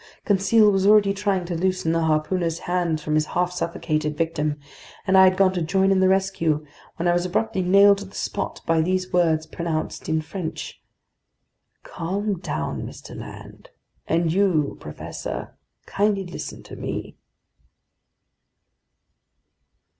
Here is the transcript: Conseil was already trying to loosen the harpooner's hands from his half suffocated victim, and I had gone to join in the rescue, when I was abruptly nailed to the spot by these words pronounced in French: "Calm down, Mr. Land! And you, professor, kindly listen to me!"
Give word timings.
Conseil 0.25 0.71
was 0.71 0.87
already 0.87 1.13
trying 1.13 1.45
to 1.45 1.53
loosen 1.55 1.91
the 1.91 2.01
harpooner's 2.01 2.57
hands 2.57 3.03
from 3.03 3.13
his 3.13 3.27
half 3.37 3.51
suffocated 3.51 4.17
victim, 4.17 4.57
and 5.05 5.15
I 5.15 5.25
had 5.25 5.37
gone 5.37 5.53
to 5.53 5.61
join 5.61 5.91
in 5.91 5.99
the 5.99 6.07
rescue, 6.09 6.65
when 6.95 7.07
I 7.07 7.13
was 7.13 7.23
abruptly 7.23 7.61
nailed 7.61 7.99
to 7.99 8.05
the 8.05 8.15
spot 8.15 8.61
by 8.65 8.81
these 8.81 9.13
words 9.13 9.45
pronounced 9.45 10.09
in 10.09 10.23
French: 10.23 10.81
"Calm 11.83 12.39
down, 12.39 12.81
Mr. 12.81 13.15
Land! 13.15 13.69
And 14.07 14.33
you, 14.33 14.75
professor, 14.79 15.53
kindly 15.85 16.25
listen 16.25 16.63
to 16.63 16.75
me!" 16.75 17.15